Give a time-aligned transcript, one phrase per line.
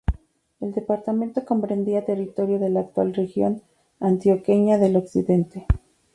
[0.59, 3.61] El departamento comprendía territorio de la actual región
[3.99, 5.67] antioqueña del Occidente.